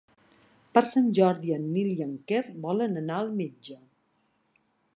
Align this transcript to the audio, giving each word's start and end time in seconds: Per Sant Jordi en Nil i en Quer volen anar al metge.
Per 0.77 0.81
Sant 0.91 1.11
Jordi 1.17 1.53
en 1.57 1.67
Nil 1.75 1.91
i 1.91 2.05
en 2.07 2.15
Quer 2.31 2.41
volen 2.65 3.01
anar 3.05 3.19
al 3.25 3.31
metge. 3.43 3.77